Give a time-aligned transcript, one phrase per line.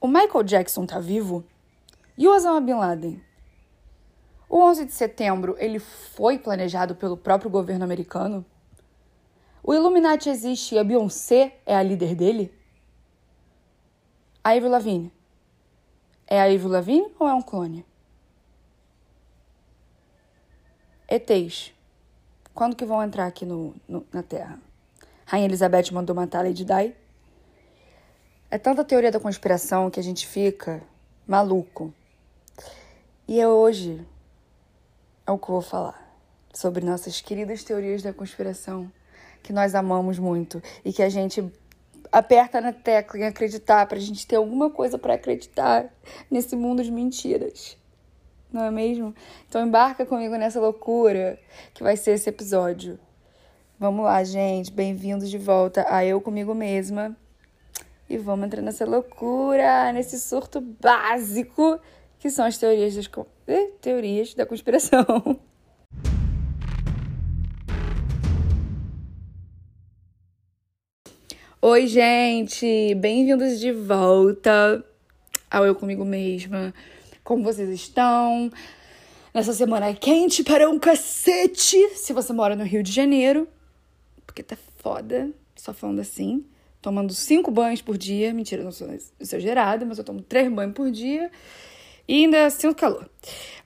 [0.00, 1.44] O Michael Jackson tá vivo?
[2.16, 3.20] E o Osama Bin Laden?
[4.48, 8.46] O 11 de setembro, ele foi planejado pelo próprio governo americano?
[9.62, 12.54] O Illuminati existe e a Beyoncé é a líder dele?
[14.42, 15.12] A Avril Lavigne.
[16.26, 17.84] É a Avril Lavigne ou é um clone?
[21.08, 21.74] ETs.
[22.54, 24.60] Quando que vão entrar aqui no, no, na Terra?
[25.26, 26.94] Rainha Elizabeth mandou matar a Lady Di?
[28.50, 30.80] É tanta teoria da conspiração que a gente fica
[31.26, 31.92] maluco.
[33.26, 34.00] E é hoje
[35.26, 36.18] é o que eu vou falar
[36.54, 38.90] sobre nossas queridas teorias da conspiração
[39.42, 41.44] que nós amamos muito e que a gente
[42.10, 45.92] aperta na tecla em acreditar pra gente ter alguma coisa para acreditar
[46.30, 47.76] nesse mundo de mentiras.
[48.50, 49.14] Não é mesmo?
[49.46, 51.38] Então embarca comigo nessa loucura
[51.74, 52.98] que vai ser esse episódio.
[53.78, 54.72] Vamos lá, gente.
[54.72, 57.14] Bem-vindos de volta a Eu Comigo Mesma.
[58.10, 61.78] E vamos entrar nessa loucura, nesse surto básico
[62.18, 63.06] que são as teorias, das,
[63.82, 65.04] teorias da conspiração.
[71.60, 72.94] Oi, gente!
[72.94, 74.82] Bem-vindos de volta
[75.50, 76.72] ao Eu Comigo Mesma.
[77.22, 78.50] Como vocês estão?
[79.34, 83.46] Nessa semana é quente para um cacete, se você mora no Rio de Janeiro,
[84.26, 86.42] porque tá foda, só falando assim
[86.88, 88.32] tomando cinco banhos por dia.
[88.32, 88.88] Mentira, não sou
[89.20, 91.30] exagerada, mas eu tomo três banhos por dia
[92.06, 93.08] e ainda sinto calor.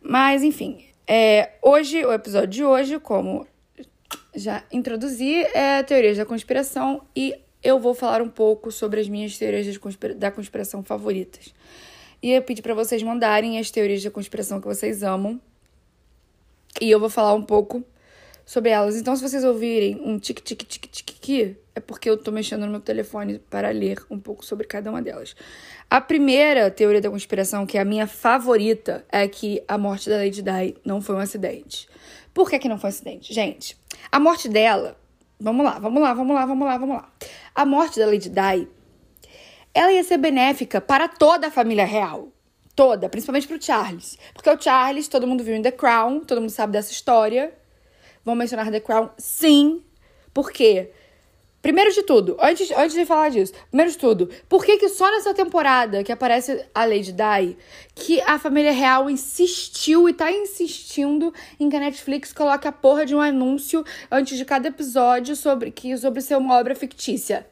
[0.03, 3.47] Mas, enfim, é, hoje, o episódio de hoje, como
[4.35, 9.39] já introduzi, é teorias da conspiração e eu vou falar um pouco sobre as minhas
[9.39, 9.79] teorias
[10.17, 11.55] da conspiração favoritas.
[12.21, 15.41] E eu pedi para vocês mandarem as teorias da conspiração que vocês amam.
[16.81, 17.85] E eu vou falar um pouco
[18.45, 18.97] sobre elas.
[18.97, 23.71] Então, se vocês ouvirem um tic-tic-tic-tic-tic, é porque eu tô mexendo no meu telefone para
[23.71, 25.35] ler um pouco sobre cada uma delas.
[25.89, 30.17] A primeira teoria da conspiração, que é a minha favorita, é que a morte da
[30.17, 31.89] Lady Di não foi um acidente.
[32.35, 33.33] Por que, que não foi um acidente?
[33.33, 33.77] Gente,
[34.11, 34.99] a morte dela.
[35.41, 37.13] Vamos lá, vamos lá, vamos lá, vamos lá, vamos lá.
[37.55, 38.69] A morte da Lady Di,
[39.75, 42.29] ela ia ser benéfica para toda a família real.
[42.75, 44.17] Toda, principalmente pro Charles.
[44.33, 47.53] Porque o Charles, todo mundo viu em The Crown, todo mundo sabe dessa história.
[48.25, 49.11] Vão mencionar The Crown?
[49.19, 49.83] Sim.
[50.33, 50.91] Por quê?
[51.63, 55.09] Primeiro de tudo, antes, antes de falar disso, primeiro de tudo, por que, que só
[55.13, 57.57] nessa temporada que aparece a Lady Di,
[57.95, 63.07] que a família real insistiu e tá insistindo em que a Netflix coloque a porra
[63.07, 67.47] de um anúncio antes de cada episódio sobre que sobre ser uma obra fictícia?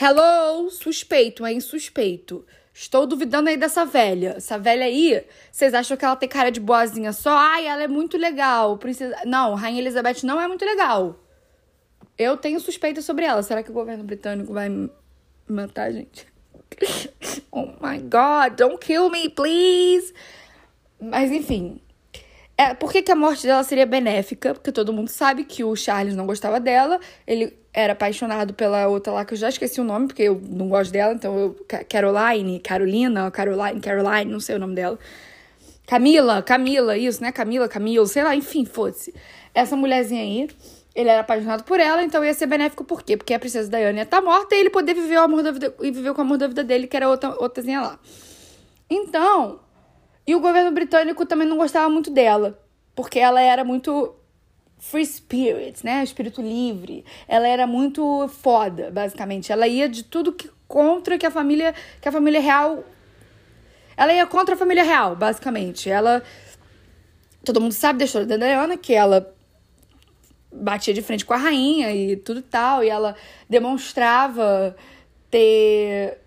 [0.00, 1.60] Hello, suspeito, hein?
[1.60, 2.46] Suspeito.
[2.80, 4.34] Estou duvidando aí dessa velha.
[4.36, 7.36] Essa velha aí, vocês acham que ela tem cara de boazinha só?
[7.36, 8.78] Ai, ela é muito legal.
[8.78, 9.16] Princesa...
[9.26, 11.18] Não, Rainha Elizabeth não é muito legal.
[12.16, 13.42] Eu tenho suspeita sobre ela.
[13.42, 14.70] Será que o governo britânico vai
[15.48, 16.28] matar a gente?
[17.50, 20.14] oh my god, don't kill me, please.
[21.00, 21.80] Mas enfim.
[22.56, 24.54] É, por que, que a morte dela seria benéfica?
[24.54, 27.00] Porque todo mundo sabe que o Charles não gostava dela.
[27.26, 30.68] Ele era apaixonado pela outra lá, que eu já esqueci o nome, porque eu não
[30.68, 31.14] gosto dela.
[31.14, 34.98] Então, eu, Caroline, Carolina, Caroline, Caroline, não sei o nome dela.
[35.86, 37.30] Camila, Camila, isso, né?
[37.30, 39.14] Camila, Camila, sei lá, enfim, foda-se.
[39.54, 40.48] Essa mulherzinha aí,
[40.92, 43.16] ele era apaixonado por ela, então ia ser benéfico por quê?
[43.16, 45.52] Porque a princesa Diana ia estar tá morta e ele poder viver o amor da
[45.52, 47.98] vida, e viver com o amor da vida dele, que era outra, outrazinha lá.
[48.90, 49.60] Então,
[50.26, 52.58] e o governo britânico também não gostava muito dela,
[52.96, 54.16] porque ela era muito
[54.78, 56.02] free spirit, né?
[56.02, 57.04] Espírito livre.
[57.26, 59.52] Ela era muito foda, basicamente.
[59.52, 62.84] Ela ia de tudo que contra que a família, que a família real
[63.96, 65.90] ela ia contra a família real, basicamente.
[65.90, 66.22] Ela
[67.44, 69.34] todo mundo sabe da história da Diana que ela
[70.52, 73.16] batia de frente com a rainha e tudo tal, e ela
[73.48, 74.76] demonstrava
[75.30, 76.18] ter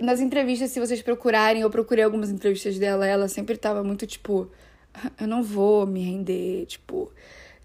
[0.00, 4.50] nas entrevistas, se vocês procurarem, eu procurei algumas entrevistas dela, ela sempre tava muito tipo,
[5.20, 7.12] eu não vou me render, tipo,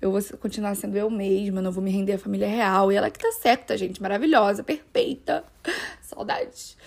[0.05, 2.91] eu vou continuar sendo eu mesma, não vou me render à família real.
[2.91, 5.43] E ela que tá certa, gente, maravilhosa, perfeita.
[6.01, 6.77] Saudades.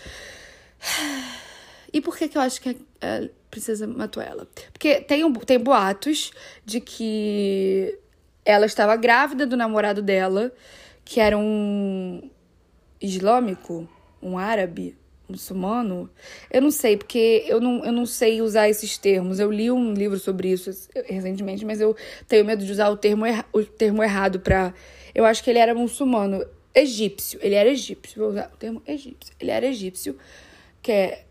[1.91, 4.47] E por que, que eu acho que a princesa matou ela?
[4.75, 6.33] Porque tem, tem boatos
[6.63, 7.99] de que
[8.45, 10.53] ela estava grávida do namorado dela,
[11.03, 12.31] que era um
[13.01, 13.89] islâmico,
[14.23, 14.99] um árabe,
[15.29, 16.09] muçulmano?
[16.51, 19.39] Eu não sei, porque eu não, eu não sei usar esses termos.
[19.39, 20.71] Eu li um livro sobre isso
[21.07, 21.95] recentemente, mas eu
[22.27, 24.73] tenho medo de usar o termo, erra, o termo errado para.
[25.15, 26.45] Eu acho que ele era muçulmano.
[26.75, 27.39] Egípcio.
[27.43, 28.21] Ele era egípcio.
[28.21, 29.35] Vou usar o termo egípcio.
[29.39, 30.17] Ele era egípcio,
[30.83, 31.25] que é.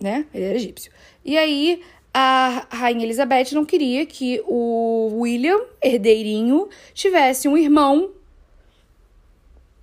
[0.00, 0.26] Né?
[0.34, 0.90] Ele era egípcio.
[1.24, 1.82] E aí.
[2.12, 8.10] A rainha Elizabeth não queria que o William, herdeirinho, tivesse um irmão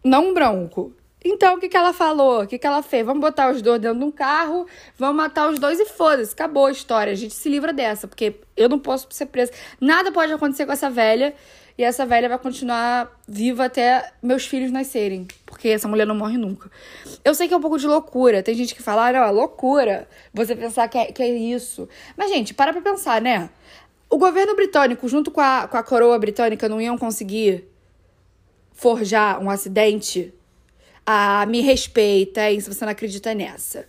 [0.07, 0.93] não branco,
[1.23, 2.43] Então, o que, que ela falou?
[2.43, 3.05] O que, que ela fez?
[3.05, 4.67] Vamos botar os dois dentro de um carro,
[4.97, 6.33] vamos matar os dois e foda-se.
[6.33, 7.11] Acabou a história.
[7.11, 9.51] A gente se livra dessa, porque eu não posso ser presa.
[9.81, 11.33] Nada pode acontecer com essa velha.
[11.77, 15.27] E essa velha vai continuar viva até meus filhos nascerem.
[15.45, 16.71] Porque essa mulher não morre nunca.
[17.23, 18.41] Eu sei que é um pouco de loucura.
[18.41, 21.87] Tem gente que fala, ah, não, é loucura você pensar que é, que é isso.
[22.15, 23.49] Mas, gente, para pra pensar, né?
[24.09, 27.67] O governo britânico, junto com a, com a coroa britânica, não iam conseguir
[28.71, 30.33] forjar um acidente
[31.09, 33.87] ah, me respeita, hein, se você não acredita nessa.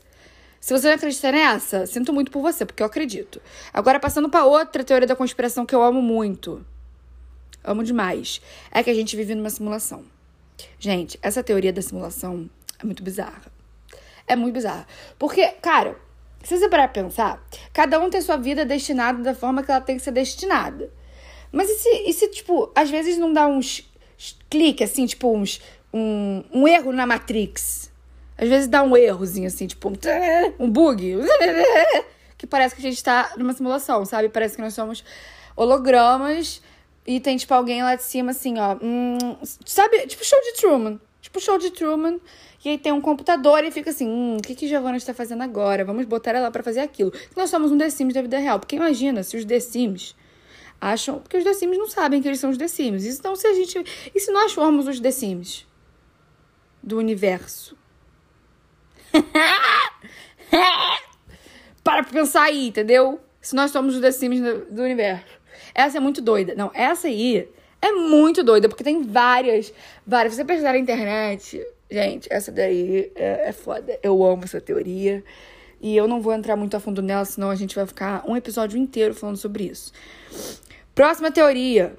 [0.60, 3.42] Se você não acredita nessa, sinto muito por você, porque eu acredito.
[3.74, 6.64] Agora, passando para outra teoria da conspiração que eu amo muito.
[7.64, 8.40] Amo demais.
[8.70, 10.04] É que a gente vive numa simulação.
[10.78, 12.48] Gente, essa teoria da simulação
[12.78, 13.50] é muito bizarra.
[14.24, 14.86] É muito bizarra.
[15.18, 15.98] Porque, cara,
[16.44, 19.80] se você parar pra pensar, cada um tem sua vida destinada da forma que ela
[19.80, 20.88] tem que ser destinada.
[21.50, 23.90] Mas e se, e se tipo, às vezes não dá uns
[24.50, 25.60] cliques, assim, tipo, uns
[25.92, 27.90] um, um erro na Matrix.
[28.36, 29.92] Às vezes dá um errozinho, assim, tipo,
[30.58, 31.16] um bug.
[32.36, 34.28] Que parece que a gente tá numa simulação, sabe?
[34.28, 35.02] Parece que nós somos
[35.56, 36.62] hologramas
[37.04, 38.76] e tem, tipo, alguém lá de cima, assim, ó.
[38.80, 39.18] Hum,
[39.64, 40.06] sabe?
[40.06, 41.00] Tipo, show de Truman.
[41.20, 42.20] Tipo, show de Truman.
[42.64, 45.42] E aí tem um computador e fica assim: hum, o que, que Giovanna está fazendo
[45.42, 45.84] agora?
[45.84, 47.12] Vamos botar ela para fazer aquilo.
[47.36, 48.58] Nós somos um The Sims da vida real.
[48.60, 50.14] Porque imagina se os The Sims
[50.80, 51.18] acham.
[51.18, 53.04] Porque os The Sims não sabem que eles são os The Sims.
[53.04, 53.82] Então, se a gente.
[54.14, 55.67] E se nós formos os The Sims?
[56.82, 57.76] Do universo.
[61.82, 63.20] Para pensar aí, entendeu?
[63.40, 64.10] Se nós somos os The
[64.70, 65.38] do universo.
[65.74, 66.54] Essa é muito doida.
[66.54, 67.48] Não, essa aí
[67.80, 69.72] é muito doida, porque tem várias,
[70.06, 70.34] várias.
[70.34, 73.98] Se você pesquisar na internet, gente, essa daí é, é foda.
[74.02, 75.22] Eu amo essa teoria.
[75.80, 78.36] E eu não vou entrar muito a fundo nela, senão a gente vai ficar um
[78.36, 79.92] episódio inteiro falando sobre isso.
[80.94, 81.96] Próxima teoria.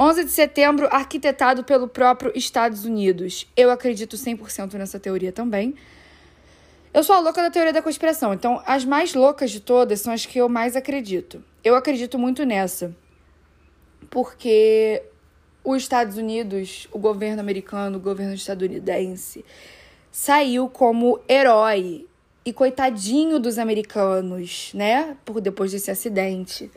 [0.00, 3.50] 11 de setembro, arquitetado pelo próprio Estados Unidos.
[3.56, 5.74] Eu acredito 100% nessa teoria também.
[6.94, 10.12] Eu sou a louca da teoria da conspiração, então as mais loucas de todas são
[10.12, 11.42] as que eu mais acredito.
[11.64, 12.94] Eu acredito muito nessa.
[14.08, 15.02] Porque
[15.64, 19.44] os Estados Unidos, o governo americano, o governo estadunidense,
[20.12, 22.06] saiu como herói.
[22.44, 25.18] E coitadinho dos americanos, né?
[25.22, 26.70] Por depois desse acidente.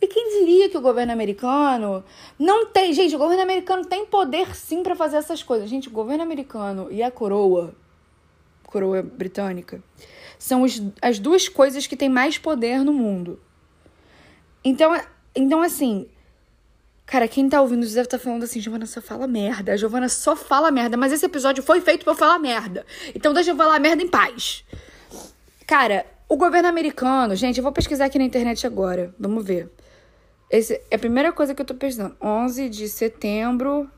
[0.00, 2.04] E quem diria que o governo americano
[2.38, 2.92] não tem.
[2.92, 5.68] Gente, o governo americano tem poder sim para fazer essas coisas.
[5.68, 7.74] Gente, o governo americano e a coroa,
[8.64, 9.82] coroa britânica,
[10.38, 13.40] são os, as duas coisas que têm mais poder no mundo.
[14.64, 15.00] Então,
[15.34, 16.08] então assim.
[17.04, 19.72] Cara, quem tá ouvindo deve estar tá falando assim, Giovana só fala merda.
[19.72, 22.84] A Giovana só fala merda, mas esse episódio foi feito eu falar merda.
[23.14, 24.62] Então deixa eu falar merda em paz.
[25.66, 29.14] Cara, o governo americano, gente, eu vou pesquisar aqui na internet agora.
[29.18, 29.72] Vamos ver.
[30.50, 32.16] Esse é a primeira coisa que eu tô pensando.
[32.20, 33.90] 11 de setembro.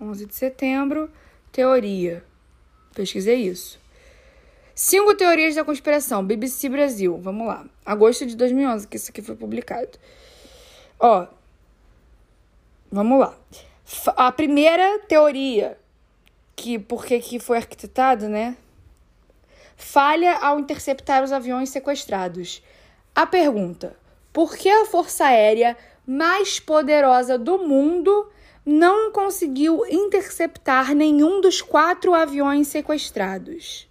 [0.00, 1.10] 11 de setembro,
[1.50, 2.24] teoria.
[2.94, 3.80] Pesquisei isso.
[4.74, 6.24] Cinco teorias da conspiração.
[6.24, 7.18] BBC Brasil.
[7.18, 7.66] Vamos lá.
[7.84, 9.98] Agosto de 2011 que isso aqui foi publicado.
[11.00, 11.26] Ó.
[12.90, 13.34] Vamos lá.
[14.16, 15.78] A primeira teoria
[16.54, 18.56] que porque que foi arquitetado, né?
[19.76, 22.62] Falha ao interceptar os aviões sequestrados.
[23.14, 23.96] A pergunta:
[24.32, 25.76] por que a Força Aérea
[26.06, 28.30] mais poderosa do mundo
[28.64, 33.88] não conseguiu interceptar nenhum dos quatro aviões sequestrados?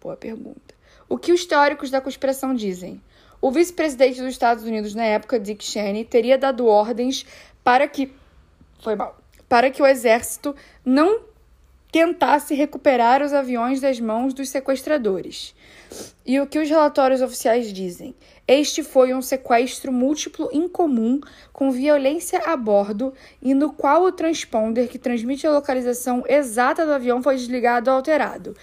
[0.00, 0.74] Boa pergunta.
[1.08, 3.02] O que os teóricos da conspiração dizem?
[3.40, 7.24] O vice-presidente dos Estados Unidos na época, Dick Cheney, teria dado ordens
[7.64, 8.12] para que
[8.82, 9.18] foi mal,
[9.48, 10.54] para que o exército
[10.84, 11.29] não
[11.90, 15.54] tentasse recuperar os aviões das mãos dos sequestradores.
[16.24, 18.14] E o que os relatórios oficiais dizem?
[18.46, 21.20] Este foi um sequestro múltiplo incomum,
[21.52, 26.92] com violência a bordo, e no qual o transponder que transmite a localização exata do
[26.92, 28.56] avião foi desligado ou alterado.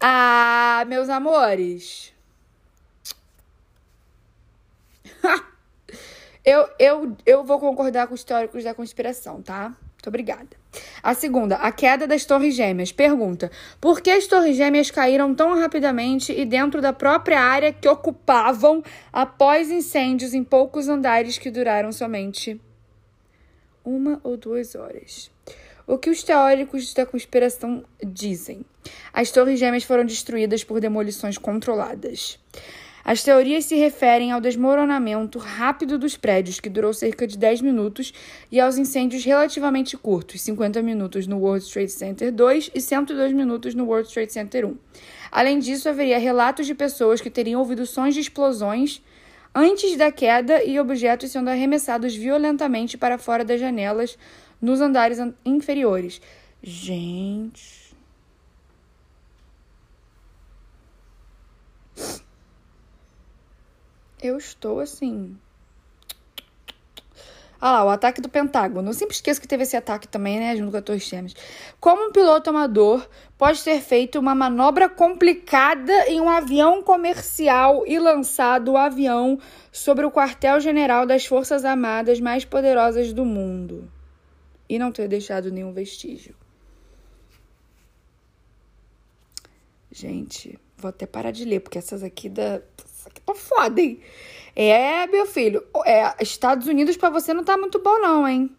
[0.00, 2.12] Ah, meus amores!
[6.44, 9.68] eu, eu, eu vou concordar com os teóricos da conspiração, tá?
[9.68, 10.63] Muito obrigada.
[11.02, 12.92] A segunda, a queda das Torres Gêmeas.
[12.92, 13.50] Pergunta:
[13.80, 18.82] por que as Torres Gêmeas caíram tão rapidamente e dentro da própria área que ocupavam
[19.12, 22.60] após incêndios em poucos andares que duraram somente
[23.84, 25.30] uma ou duas horas?
[25.86, 28.64] O que os teóricos da conspiração dizem?
[29.12, 32.38] As Torres Gêmeas foram destruídas por demolições controladas.
[33.04, 38.14] As teorias se referem ao desmoronamento rápido dos prédios, que durou cerca de 10 minutos,
[38.50, 43.74] e aos incêndios relativamente curtos, 50 minutos no World Trade Center 2 e 102 minutos
[43.74, 44.76] no World Trade Center 1.
[45.30, 49.02] Além disso, haveria relatos de pessoas que teriam ouvido sons de explosões
[49.54, 54.16] antes da queda e objetos sendo arremessados violentamente para fora das janelas
[54.62, 56.22] nos andares inferiores.
[56.62, 57.83] Gente.
[64.24, 65.36] Eu estou assim.
[67.60, 68.88] Ah lá, o ataque do Pentágono.
[68.88, 70.56] Eu sempre esqueço que teve esse ataque também, né?
[70.56, 71.34] Junto com a Torre Gêmeas.
[71.78, 77.98] Como um piloto amador pode ter feito uma manobra complicada em um avião comercial e
[77.98, 79.38] lançado o avião
[79.70, 83.92] sobre o quartel-general das Forças Armadas mais poderosas do mundo?
[84.66, 86.34] E não ter deixado nenhum vestígio.
[89.92, 92.62] Gente, vou até parar de ler, porque essas aqui da.
[93.06, 94.00] Aqui tão foda, hein?
[94.56, 98.54] É, meu filho, é, Estados Unidos para você não tá muito bom, não, hein?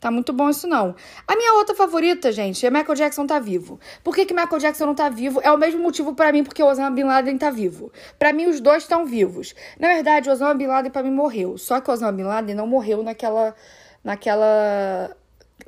[0.00, 0.94] Tá muito bom isso, não.
[1.28, 3.78] A minha outra favorita, gente, é Michael Jackson tá vivo.
[4.02, 5.40] Por que, que Michael Jackson não tá vivo?
[5.42, 7.92] É o mesmo motivo para mim porque o Osama Bin Laden tá vivo.
[8.18, 9.54] Para mim, os dois estão vivos.
[9.78, 11.58] Na verdade, o Osama Bin Laden para mim morreu.
[11.58, 13.54] Só que o Osama Bin Laden não morreu naquela.
[14.02, 15.14] naquela.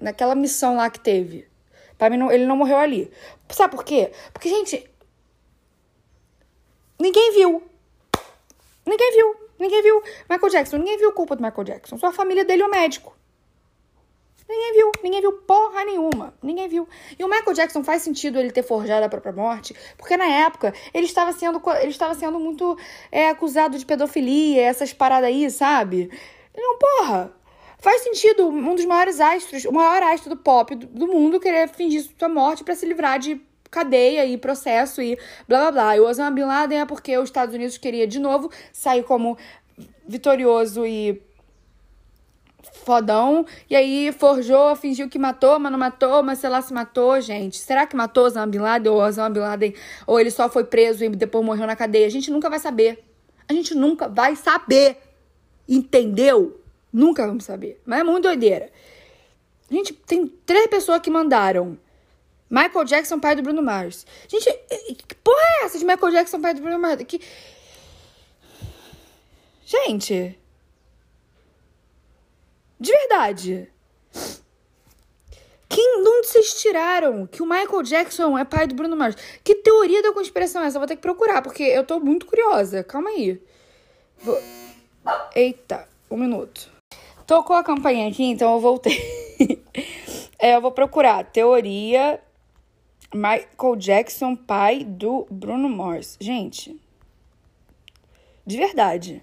[0.00, 1.46] naquela missão lá que teve.
[1.98, 3.10] Pra mim, não, ele não morreu ali.
[3.50, 4.12] Sabe por quê?
[4.32, 4.90] Porque, gente.
[6.98, 7.62] Ninguém viu.
[8.86, 9.36] Ninguém viu.
[9.58, 10.76] Ninguém viu Michael Jackson.
[10.78, 11.96] Ninguém viu culpa do Michael Jackson.
[11.98, 13.16] Só a família dele e o médico.
[14.48, 16.34] Ninguém viu, ninguém viu porra nenhuma.
[16.42, 16.86] Ninguém viu.
[17.18, 20.74] E o Michael Jackson faz sentido ele ter forjado a própria morte, porque na época
[20.92, 22.76] ele estava sendo, ele estava sendo muito
[23.10, 26.10] é, acusado de pedofilia, essas paradas aí, sabe?
[26.54, 27.32] Não, porra.
[27.78, 31.68] Faz sentido um dos maiores astros, o maior astro do pop do, do mundo querer
[31.68, 33.40] fingir sua morte para se livrar de
[33.72, 35.96] cadeia e processo e blá blá blá.
[35.96, 39.36] E o Osama Bin Laden é porque os Estados Unidos queria de novo sair como
[40.06, 41.20] vitorioso e
[42.84, 43.46] fodão.
[43.68, 47.56] E aí forjou, fingiu que matou, mas não matou, mas sei lá se matou, gente.
[47.58, 49.74] Será que matou Osama Bin Laden ou Osama Bin Laden
[50.06, 52.06] ou ele só foi preso e depois morreu na cadeia?
[52.06, 53.02] A gente nunca vai saber.
[53.48, 54.98] A gente nunca vai saber.
[55.66, 56.60] Entendeu?
[56.92, 57.80] Nunca vamos saber.
[57.86, 58.70] Mas é muito doideira.
[59.70, 61.78] Gente, tem três pessoas que mandaram.
[62.52, 64.06] Michael Jackson, pai do Bruno Mars.
[64.28, 64.44] Gente,
[65.08, 67.02] que porra é essa de Michael Jackson, pai do Bruno Mars?
[67.04, 67.18] Que...
[69.64, 70.38] Gente.
[72.78, 73.72] De verdade.
[75.66, 79.16] Quem, onde vocês tiraram que o Michael Jackson é pai do Bruno Mars?
[79.42, 80.76] Que teoria da conspiração é essa?
[80.76, 82.84] Eu vou ter que procurar, porque eu tô muito curiosa.
[82.84, 83.40] Calma aí.
[84.18, 84.38] Vou...
[85.34, 86.70] Eita, um minuto.
[87.26, 89.00] Tocou a campainha aqui, então eu voltei.
[90.38, 92.20] é, eu vou procurar teoria
[93.14, 96.16] Michael Jackson, pai do Bruno Mars.
[96.20, 96.80] Gente,
[98.46, 99.22] de verdade.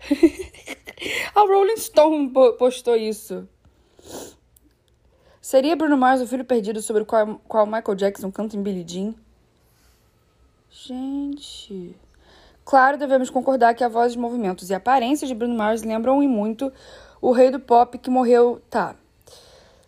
[1.34, 3.48] a Rolling Stone postou isso.
[5.40, 8.84] Seria Bruno Mars o filho perdido sobre o qual, qual Michael Jackson canta em Billie
[8.86, 9.14] Jean?
[10.70, 11.96] Gente.
[12.64, 16.22] Claro, devemos concordar que a voz, os movimentos e a aparência de Bruno Mars lembram
[16.22, 16.72] e muito
[17.20, 18.60] o rei do pop que morreu.
[18.70, 18.96] Tá.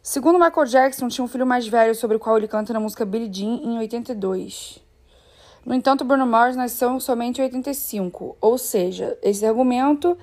[0.07, 3.07] Segundo Michael Jackson, tinha um filho mais velho sobre o qual ele canta na música
[3.07, 4.79] Billie Jean em 82.
[5.65, 10.15] No entanto, Bruno Mars nasceu somente em 85, ou seja, esse argumento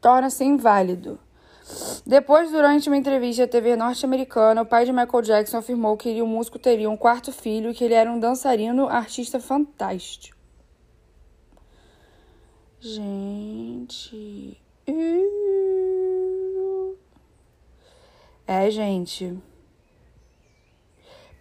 [0.00, 1.18] torna-se inválido.
[2.06, 6.22] Depois, durante uma entrevista à TV norte-americana, o pai de Michael Jackson afirmou que ele
[6.22, 10.34] o músico teriam um quarto filho e que ele era um dançarino artista fantástico.
[12.80, 14.58] Gente.
[18.46, 19.38] É, gente.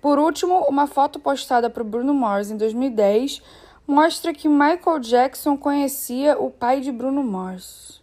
[0.02, 3.42] Por último, uma foto postada por Bruno Mars em 2010
[3.88, 8.02] mostra que Michael Jackson conhecia o pai de Bruno Mars.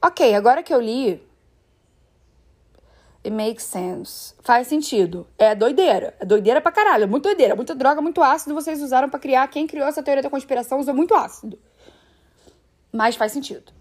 [0.00, 1.22] Ok, agora que eu li,
[3.24, 4.34] it makes sense.
[4.42, 5.26] Faz sentido.
[5.38, 6.14] É doideira.
[6.20, 7.04] É doideira pra caralho.
[7.04, 7.56] É muito doideira.
[7.56, 9.48] Muita droga, muito ácido vocês usaram para criar.
[9.48, 11.58] Quem criou essa teoria da conspiração usou muito ácido.
[12.92, 13.75] Mas faz sentido.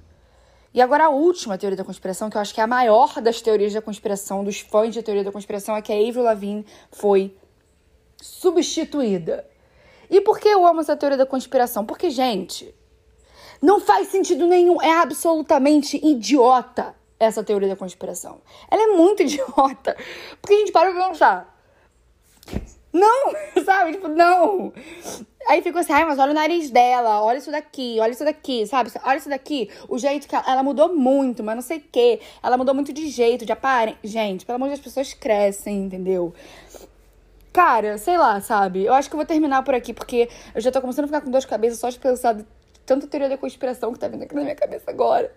[0.75, 3.41] E agora a última teoria da conspiração, que eu acho que é a maior das
[3.41, 7.33] teorias da conspiração, dos fãs de teoria da conspiração, é que a Avril Lavigne foi
[8.21, 9.47] substituída.
[10.09, 11.85] E por que eu amo essa teoria da conspiração?
[11.85, 12.75] Porque, gente,
[13.61, 14.81] não faz sentido nenhum.
[14.81, 18.41] É absolutamente idiota essa teoria da conspiração.
[18.69, 19.95] Ela é muito idiota.
[20.41, 21.54] Porque a gente para pra pensar.
[22.95, 23.33] Não,
[23.65, 23.91] sabe?
[23.91, 24.71] Tipo, não.
[25.49, 28.65] Aí ficou assim, ai, mas olha o nariz dela, olha isso daqui, olha isso daqui,
[28.65, 28.89] sabe?
[29.03, 29.69] Olha isso daqui.
[29.89, 32.21] O jeito que ela, ela mudou muito, mas não sei o quê.
[32.41, 33.99] Ela mudou muito de jeito, de aparência.
[34.01, 36.33] Gente, pelo amor de Deus, as pessoas crescem, entendeu?
[37.51, 38.85] Cara, sei lá, sabe?
[38.85, 41.21] Eu acho que eu vou terminar por aqui, porque eu já tô começando a ficar
[41.21, 42.45] com dor de cabeça só de pensar de
[42.85, 45.31] tanta teoria da conspiração que tá vindo aqui na minha cabeça agora.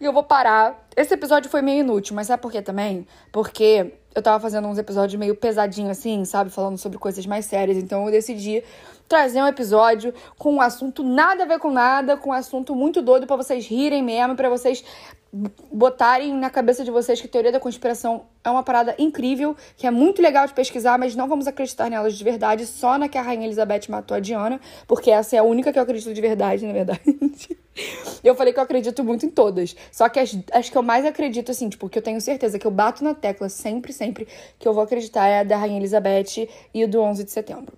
[0.00, 0.86] E eu vou parar.
[0.96, 3.06] Esse episódio foi meio inútil, mas sabe por quê também?
[3.30, 6.48] Porque eu tava fazendo uns episódios meio pesadinho assim, sabe?
[6.48, 7.76] Falando sobre coisas mais sérias.
[7.76, 8.64] Então eu decidi
[9.06, 13.02] trazer um episódio com um assunto nada a ver com nada, com um assunto muito
[13.02, 14.82] doido para vocês rirem mesmo, para vocês
[15.72, 19.90] botarem na cabeça de vocês que teoria da conspiração é uma parada incrível, que é
[19.90, 23.22] muito legal de pesquisar, mas não vamos acreditar nelas de verdade, só na que a
[23.22, 26.64] Rainha Elizabeth matou a Diana, porque essa é a única que eu acredito de verdade,
[26.66, 27.00] na verdade.
[28.24, 29.76] eu falei que eu acredito muito em todas.
[29.90, 32.66] Só que as, as que eu mais acredito, assim, tipo, que eu tenho certeza que
[32.66, 34.26] eu bato na tecla sempre, sempre,
[34.58, 37.76] que eu vou acreditar é a da Rainha Elizabeth e do 11 de setembro.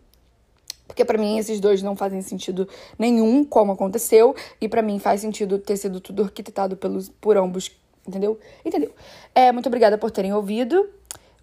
[0.89, 2.67] Porque para mim esses dois não fazem sentido
[2.99, 7.71] nenhum, como aconteceu, e para mim faz sentido ter sido tudo arquitetado pelos, por ambos,
[8.07, 8.41] entendeu?
[8.65, 8.93] Entendeu?
[9.35, 10.89] É, muito obrigada por terem ouvido.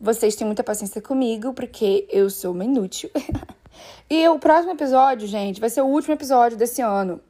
[0.02, 3.10] Vocês têm muita paciência comigo, porque eu sou uma inútil.
[4.10, 7.22] e o próximo episódio, gente, vai ser o último episódio desse ano.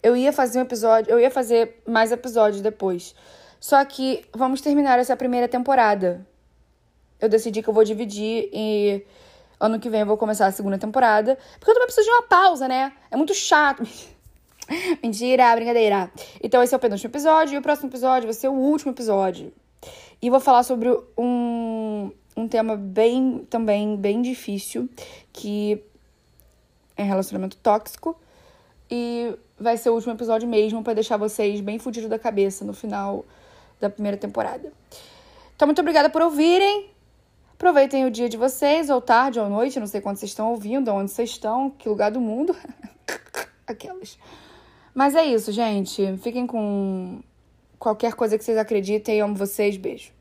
[0.00, 3.16] Eu ia fazer um episódio, eu ia fazer mais episódios depois.
[3.58, 6.24] Só que vamos terminar essa primeira temporada.
[7.20, 9.04] Eu decidi que eu vou dividir e
[9.60, 11.36] ano que vem eu vou começar a segunda temporada.
[11.58, 12.92] Porque eu também preciso de uma pausa, né?
[13.10, 13.82] É muito chato.
[15.02, 16.10] Mentira, brincadeira.
[16.42, 19.52] Então esse é o penúltimo episódio e o próximo episódio vai ser o último episódio.
[20.20, 24.88] E vou falar sobre um, um tema bem, também bem difícil,
[25.32, 25.82] que
[26.96, 28.18] é relacionamento tóxico.
[28.90, 32.72] E vai ser o último episódio mesmo para deixar vocês bem fudidos da cabeça no
[32.72, 33.24] final
[33.80, 34.72] da primeira temporada.
[35.54, 36.90] Então, muito obrigada por ouvirem.
[37.58, 40.92] Aproveitem o dia de vocês, ou tarde, ou noite, não sei quando vocês estão ouvindo,
[40.92, 42.54] onde vocês estão, que lugar do mundo.
[43.66, 44.16] Aquelas.
[44.94, 46.16] Mas é isso, gente.
[46.18, 47.20] Fiquem com
[47.76, 49.20] qualquer coisa que vocês acreditem.
[49.20, 49.76] Amo vocês.
[49.76, 50.12] Beijo.